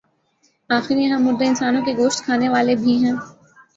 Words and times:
آخر 0.69 0.95
یہاں 0.97 1.19
مردہ 1.19 1.45
انسانوں 1.45 1.81
کے 1.85 1.91
گوشت 1.97 2.23
کھانے 2.25 2.49
والے 2.49 2.75
بھی 2.75 2.93
ہیں۔ 3.03 3.15